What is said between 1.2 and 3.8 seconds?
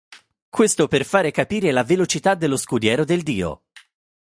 capire la velocità dello scudiero del dio.